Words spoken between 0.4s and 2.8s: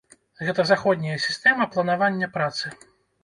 Гэта заходняя сістэма планавання працы.